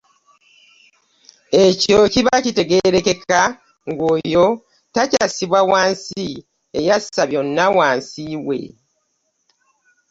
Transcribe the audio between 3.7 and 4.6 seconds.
ng'oyo